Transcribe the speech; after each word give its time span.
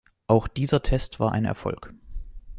Auch 0.25 0.47
dieser 0.47 0.81
Test 0.81 1.19
war 1.19 1.31
ein 1.31 1.45
Erfolg. 1.45 1.93